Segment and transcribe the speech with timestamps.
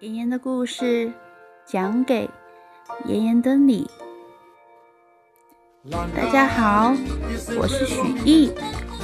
[0.00, 1.12] 妍妍的故事
[1.66, 2.30] 讲给
[3.04, 3.86] 妍妍的你。
[6.16, 6.94] 大家好，
[7.58, 8.50] 我是许艺，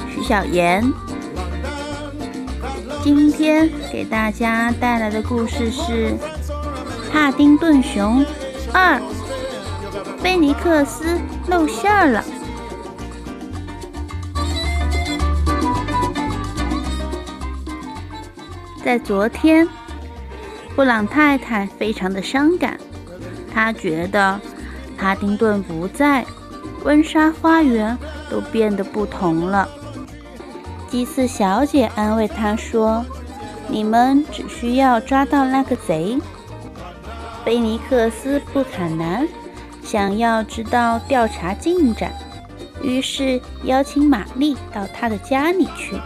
[0.09, 0.83] 许小妍。
[3.03, 6.15] 今天给大家带来的故事是
[7.11, 8.25] 《帕丁顿熊
[8.73, 8.99] 二》，
[10.17, 12.25] 菲尼克斯露馅儿了。
[18.83, 19.67] 在昨天。
[20.77, 22.79] 布朗太太非常的伤感，
[23.51, 24.39] 她觉得
[24.95, 26.23] 帕丁顿不在，
[26.83, 27.97] 温莎花园
[28.29, 29.67] 都变得不同了。
[30.87, 33.03] 祭司小姐安慰她说
[33.67, 36.19] ：“你们只需要抓到那个贼。”
[37.43, 39.27] 菲尼克斯·布坎南
[39.83, 42.13] 想要知道调查进展，
[42.83, 45.99] 于是邀请玛丽到他的家里去，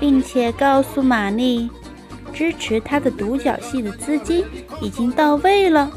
[0.00, 1.70] 并且告诉玛丽。
[2.34, 4.44] 支持他的独角戏的资金
[4.80, 5.90] 已经到位了，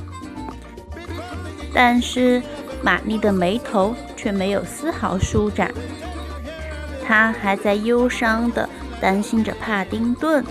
[1.73, 2.41] 但是
[2.81, 5.73] 玛丽的眉头却没有丝毫舒展，
[7.05, 8.69] 她还在忧伤地
[9.01, 10.45] 担心着帕丁顿。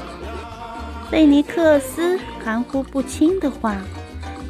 [1.08, 3.76] 贝尼克斯含糊不清的话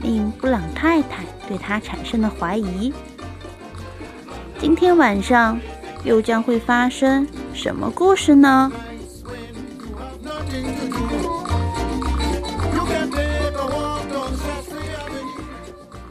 [0.00, 2.92] 令布朗太太对他产生了怀疑。
[4.58, 5.60] 今天晚上
[6.02, 8.72] 又将会发生什么故事呢？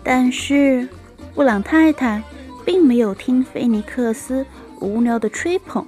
[0.07, 0.87] 但是，
[1.33, 2.21] 布朗太太
[2.63, 4.45] 并没有听菲尼克斯
[4.79, 5.83] 无聊的吹捧。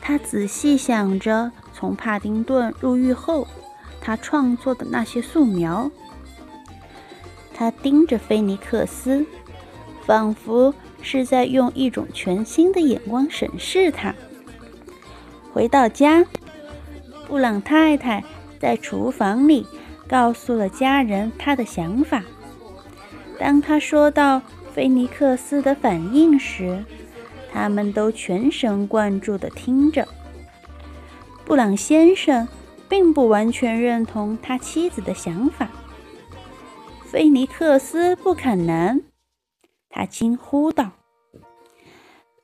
[0.00, 3.46] 他仔细想着从帕丁顿入狱后
[4.00, 5.88] 他创作的那些素描。
[7.54, 9.24] 他盯着菲尼克斯，
[10.04, 14.12] 仿佛是在用一种全新的眼光审视他。
[15.52, 16.26] 回到家，
[17.28, 18.24] 布朗太太
[18.58, 19.64] 在厨房里
[20.08, 22.24] 告诉了家人他的想法。
[23.38, 24.42] 当他说到
[24.74, 26.84] 菲尼克斯的反应时，
[27.52, 30.06] 他们都全神贯注地听着。
[31.44, 32.46] 布朗先生
[32.88, 35.70] 并不完全认同他妻子的想法。
[37.06, 39.02] 菲尼克斯·布坎南，
[39.88, 40.90] 他惊呼道：“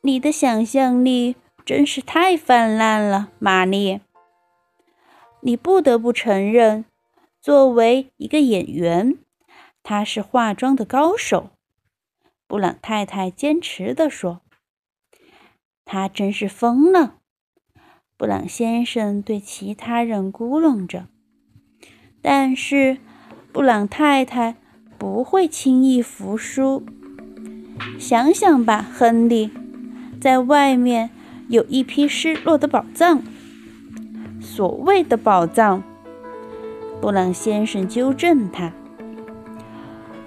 [0.00, 4.00] 你的想象力真是太泛滥了，玛丽。
[5.40, 6.86] 你不得不承认，
[7.42, 9.18] 作为一个演员。”
[9.84, 11.50] 他是化妆的高手，
[12.48, 14.40] 布朗太太坚持地说
[15.84, 17.16] ：“他真是疯了。”
[18.16, 21.06] 布朗先生对其他人咕哝着，
[22.22, 22.96] 但是
[23.52, 24.56] 布朗太太
[24.96, 26.82] 不会轻易服输。
[27.98, 29.50] 想想吧，亨利，
[30.18, 31.10] 在外面
[31.48, 33.22] 有一批失落的宝藏。
[34.40, 35.82] 所谓的宝藏，
[37.02, 38.72] 布朗先生纠正他。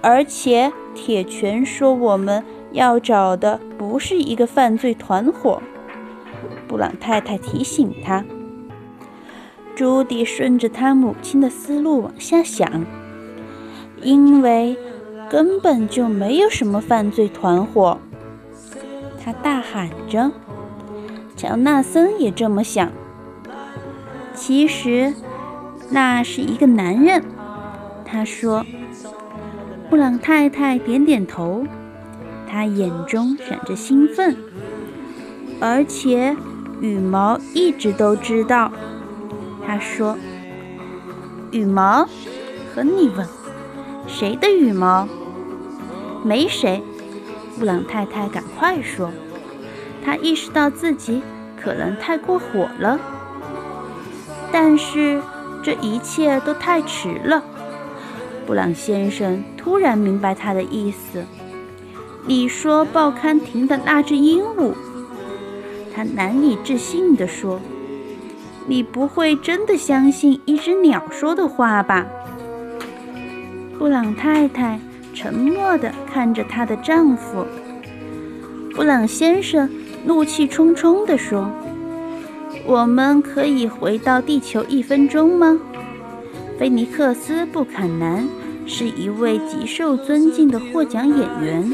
[0.00, 5.60] 而且铁拳说：“我们要找的不是一个犯罪团伙。”
[6.68, 8.24] 布朗太太提醒他。
[9.74, 12.84] 朱迪顺着他母亲的思路往下想，
[14.02, 14.76] 因为
[15.28, 17.98] 根本就没有什么犯罪团伙。
[19.22, 20.30] 他大喊着
[21.36, 22.90] ：“乔纳森也这么想。”
[24.34, 25.14] 其实
[25.90, 27.24] 那是一个男人，
[28.04, 28.64] 他说。
[29.90, 31.64] 布朗太太点点头，
[32.46, 34.36] 她眼中闪着兴奋，
[35.60, 36.36] 而且
[36.82, 38.70] 羽毛一直都知道。
[39.66, 40.18] 她说
[41.52, 42.06] ：“羽毛？”
[42.74, 43.26] 和你问，
[44.06, 45.08] 谁的羽毛？
[46.22, 46.82] 没谁。
[47.58, 49.10] 布朗太太赶快说，
[50.04, 51.22] 她意识到自己
[51.60, 53.00] 可能太过火了，
[54.52, 55.22] 但是
[55.62, 57.42] 这一切都太迟了。
[58.48, 61.22] 布朗先生突然明白他的意思。
[62.24, 64.72] 你说报刊亭的那只鹦鹉？
[65.94, 67.60] 他难以置信地说
[68.66, 72.06] ：“你不会真的相信一只鸟说的话吧？”
[73.78, 74.80] 布朗太太
[75.12, 77.44] 沉默地看着她的丈夫。
[78.74, 79.68] 布朗先生
[80.06, 81.50] 怒气冲冲地说
[82.64, 85.60] ：“我们可以回到地球一分钟吗？”
[86.58, 88.26] 菲尼克斯·布坎南
[88.68, 91.72] 是一位极受尊敬的获奖演员，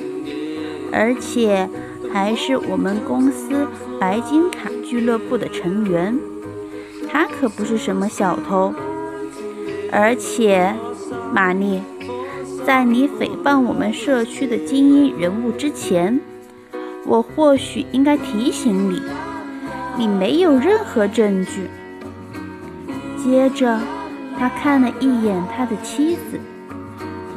[0.93, 1.69] 而且
[2.13, 3.67] 还是我们公司
[4.01, 6.17] 白金卡俱乐部的成员。
[7.11, 8.73] 他可不是什么小偷。
[9.91, 10.73] 而且，
[11.33, 11.83] 玛丽，
[12.65, 16.21] 在你诽谤我们社区的精英人物之前，
[17.05, 19.03] 我或许应该提醒你，
[19.99, 21.69] 你没有任何证据。
[23.19, 23.81] 接着。
[24.37, 26.41] 他看了一眼他的妻子，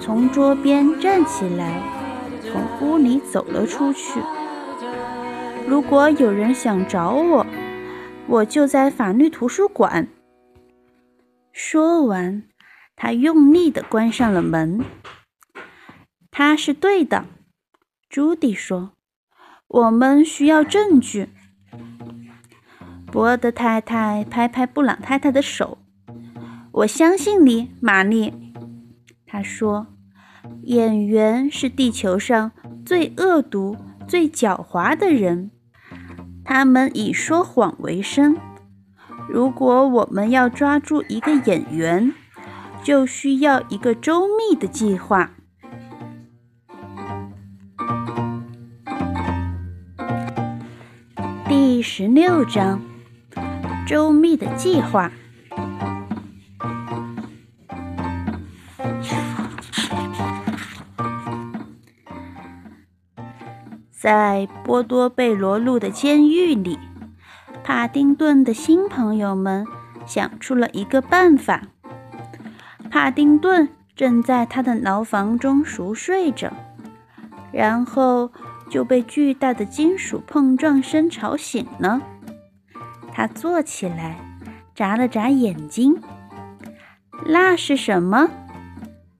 [0.07, 1.81] 从桌边站起来，
[2.41, 4.21] 从屋里走了出去。
[5.67, 7.45] 如果有人想找我，
[8.25, 10.07] 我就在法律图书馆。
[11.51, 12.43] 说完，
[12.95, 14.85] 他用力地关上了门。
[16.31, 17.25] 他是对的，
[18.07, 18.93] 朱迪说
[19.67, 21.27] ：“我们需要证据。”
[23.11, 25.79] 博德太太拍拍布朗太太的手
[26.71, 28.53] ：“我相信你，玛丽。”
[29.27, 29.87] 他说
[30.63, 32.51] ：“演员是地球上
[32.85, 33.77] 最恶毒、
[34.07, 35.51] 最狡猾的人，
[36.43, 38.37] 他们以说谎为生。
[39.29, 42.13] 如果我们要抓住一个演员，
[42.83, 45.31] 就需要一个周密的计划。”
[51.47, 52.81] 第十六章：
[53.85, 55.11] 周密的计划。
[64.07, 66.79] 在波多贝罗路的监狱里，
[67.61, 69.67] 帕丁顿的新朋友们
[70.05, 71.63] 想出了一个办法。
[72.89, 73.67] 帕丁顿
[73.97, 76.53] 正在他的牢房中熟睡着，
[77.51, 78.31] 然后。
[78.69, 82.01] 就被巨大的金属碰撞声吵醒了。
[83.13, 84.19] 他坐起来，
[84.75, 85.97] 眨了眨眼睛。
[87.25, 88.29] 那是什么？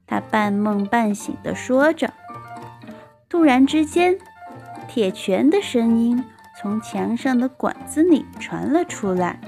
[0.06, 2.13] 他半梦半醒地说着。
[3.30, 4.18] 突然之间，
[4.88, 6.24] 铁拳的声音
[6.60, 9.39] 从墙上的管子里传了出来。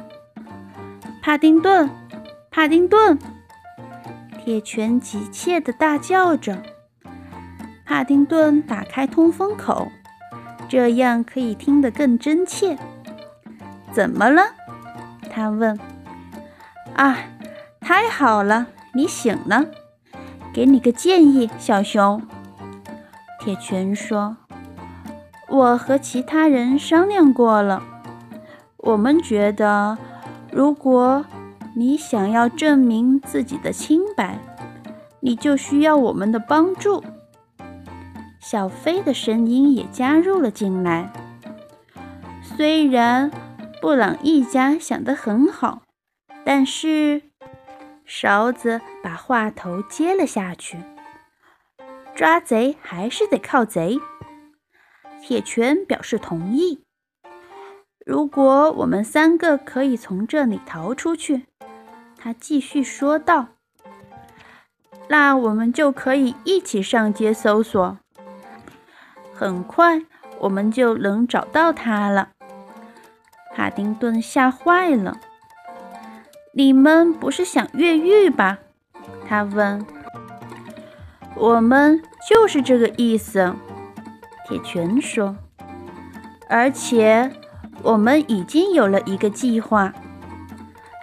[1.22, 1.90] 帕丁顿，
[2.52, 3.18] 帕丁顿！
[4.38, 6.62] 铁拳急切地大叫着。
[7.86, 9.88] 帕丁顿打开通风口，
[10.68, 12.78] 这样可以听得更真切。
[13.92, 14.44] 怎么了？
[15.32, 15.80] 他问。
[16.96, 17.18] 啊，
[17.80, 19.66] 太好了，你醒了。
[20.54, 22.22] 给你个建议，小熊。
[23.40, 24.38] 铁拳说
[25.50, 27.84] ：“我和其他人商量过了，
[28.78, 29.98] 我们觉得，
[30.52, 31.26] 如果
[31.76, 34.40] 你想要证明自己的清白，
[35.22, 37.04] 你就需要我们的帮助。”
[38.40, 41.12] 小飞的声音也加入了进来。
[42.42, 43.32] 虽然
[43.82, 45.82] 布朗一家想得很好，
[46.44, 47.24] 但是
[48.06, 50.78] 勺子把话头接了下去
[52.16, 54.00] ：“抓贼还是得靠贼。”
[55.22, 56.82] 铁拳表示同意。
[58.06, 61.46] 如果我们三个可以从这里逃出去，
[62.18, 63.50] 他继续说道，
[65.10, 67.98] 那我们就可以一起上街搜索。
[69.34, 70.02] 很快，
[70.40, 72.30] 我们就能找到他了。
[73.56, 75.18] 哈丁顿吓坏了。
[76.54, 78.60] 你们不是想越狱吧？
[79.28, 79.86] 他问。
[81.36, 83.54] 我们就是这个意思，
[84.50, 85.36] 铁拳说。
[86.50, 87.32] 而且，
[87.84, 89.94] 我们已经有了一个计划，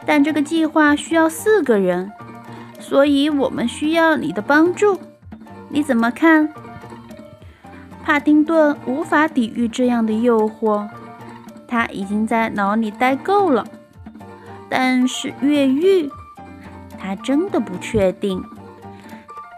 [0.04, 2.10] 但这个计划需要四个人，
[2.80, 4.98] 所以我们需要你的帮助。
[5.68, 6.52] 你怎么看？
[8.02, 10.88] 帕丁顿无法抵御这样的诱惑，
[11.68, 13.64] 他已经在牢里待够了。
[14.68, 16.10] 但是越狱，
[16.98, 18.42] 他真的不确定。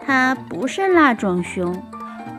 [0.05, 1.81] 他不是那种熊，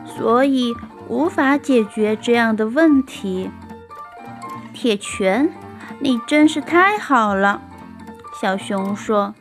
[0.05, 0.73] 所以
[1.11, 3.51] 无法解决这样的问题。
[4.73, 5.51] 铁拳，
[5.99, 7.61] 你真是太好了，
[8.39, 9.35] 小熊说。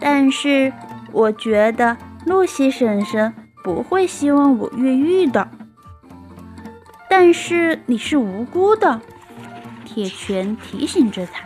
[0.00, 0.72] 但是
[1.12, 5.46] 我觉得露西婶婶不会希望我越狱的。
[7.10, 9.02] 但是你是无辜的，
[9.84, 11.44] 铁拳提醒着他。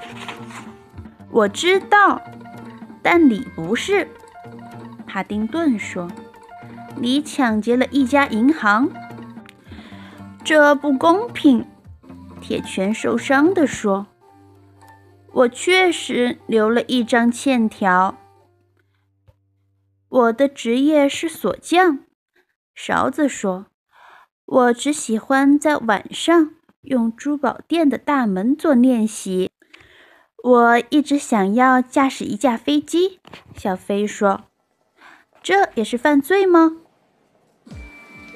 [1.28, 2.22] 我知道，
[3.02, 4.06] 但你不是。
[5.08, 6.08] 帕丁顿说
[6.94, 8.88] ：“你抢劫了一家银行，
[10.44, 11.66] 这不公平。”
[12.40, 14.06] 铁拳受伤地说
[15.32, 18.16] ：“我确实留了一张欠条。
[20.08, 22.00] 我的职业是锁匠。”
[22.74, 23.70] 勺子说。
[24.50, 29.48] 我只喜欢在晚上用珠宝店的大门做练习。
[30.42, 33.20] 我一直想要驾驶一架飞机。
[33.54, 34.46] 小飞说
[35.40, 36.78] ：“这也是犯罪吗？”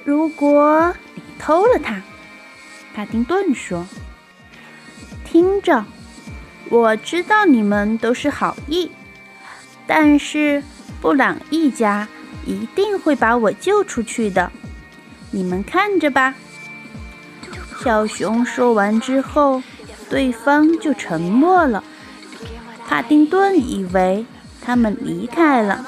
[0.07, 0.95] 如果
[1.45, 2.01] 偷了它，
[2.95, 3.87] 帕丁顿说
[5.27, 5.85] ：“听着，
[6.71, 8.91] 我知道你们都是好意，
[9.87, 10.63] 但是
[11.03, 12.09] 布朗一家
[12.47, 14.51] 一定会把我救出去的。”
[15.33, 16.35] 你们看着吧。
[17.83, 19.63] 小熊说完之后，
[20.09, 21.85] 对方就沉默了。
[22.89, 24.25] 帕丁顿以为
[24.63, 25.85] 他们离开了。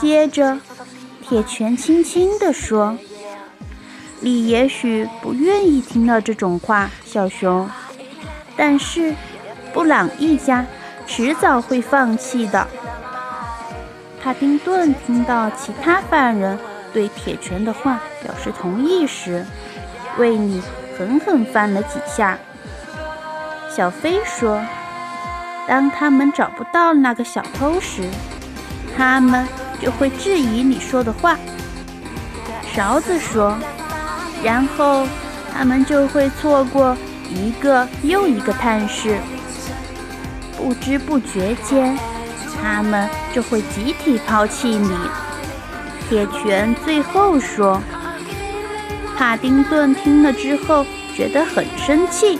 [0.00, 0.58] 接着，
[1.22, 2.98] 铁拳轻轻地说
[4.20, 7.68] ：“你也许不愿意听到这种话，小熊，
[8.56, 9.14] 但是
[9.72, 10.64] 布朗一家
[11.06, 12.66] 迟早会放弃的。”
[14.22, 16.58] 帕丁顿听到其他犯人
[16.92, 19.44] 对铁拳的话表示同意时，
[20.18, 20.60] 为你
[20.98, 22.36] 狠狠翻了几下。
[23.70, 24.60] 小飞说
[25.68, 28.08] ：“当他们找不到那个小偷时，
[28.96, 29.46] 他们
[29.80, 31.36] 就会质疑你说的话。”
[32.74, 33.56] 勺子说
[34.42, 35.06] ：“然后
[35.52, 36.96] 他们就会错过
[37.28, 39.18] 一个又一个探视，
[40.56, 41.98] 不知不觉间，
[42.62, 44.90] 他们就会集体抛弃你。”
[46.08, 47.80] 铁拳最后说。
[49.18, 52.38] 帕丁顿听了之后觉得很生气。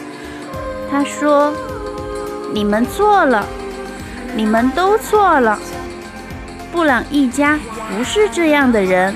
[0.91, 1.51] 他说
[2.53, 3.47] ：“你们错了，
[4.37, 5.59] 你们都错了。
[6.71, 9.15] 布朗一家不是这样的人，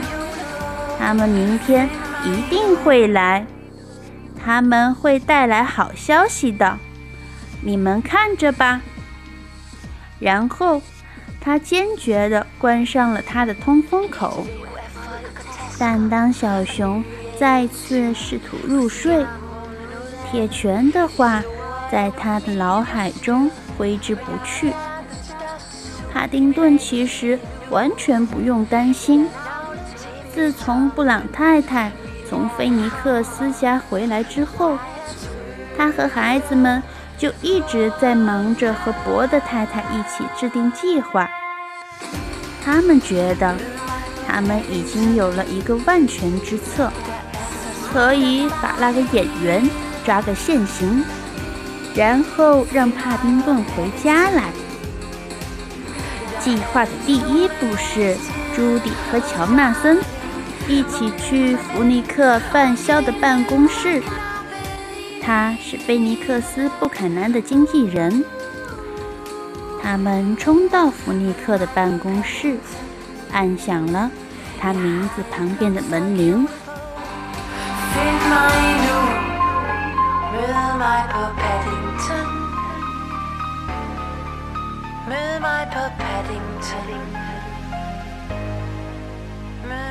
[0.99, 1.87] 他们明天
[2.25, 3.47] 一定会来，
[4.43, 6.79] 他们会带来好消息的，
[7.62, 8.81] 你们看着吧。”
[10.21, 10.83] 然后
[11.41, 14.47] 他坚决地关上了他的通风口。
[15.79, 17.03] 但当小熊
[17.39, 19.27] 再次试图入睡，
[20.31, 21.43] 铁拳的话。
[21.91, 24.73] 在他的脑海中挥之不去。
[26.12, 27.37] 帕丁顿其实
[27.69, 29.27] 完全不用担心。
[30.33, 31.91] 自从布朗太太
[32.31, 34.79] 从菲尼克斯家回来之后，
[35.77, 36.81] 他和孩子们
[37.19, 41.29] 就一直在忙着和伯德太太一起制定计划。
[42.65, 43.57] 他们觉得
[44.29, 46.93] 他们已经有了一个万全之策，
[47.93, 49.69] 可以把那个演员
[50.07, 51.05] 抓个现行。
[51.97, 54.45] 然后让帕丁顿回家来。
[56.39, 58.17] 计划的第一步是
[58.55, 59.99] 朱迪和乔纳森
[60.71, 64.00] 一起去弗尼克范肖的办公室。
[65.21, 68.25] 他是菲尼克斯·布坎南的经纪人。
[69.83, 72.57] 他们冲到弗尼克的办公室，
[73.33, 74.09] 按响了
[74.61, 76.47] 他名字旁边的门铃。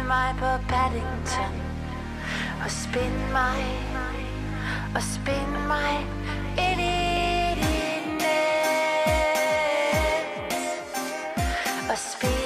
[0.09, 0.33] my
[0.67, 1.53] Paddington,
[2.67, 3.61] spin my,
[4.95, 6.03] or spin my
[6.57, 7.59] idiot,
[11.87, 12.38] or spin.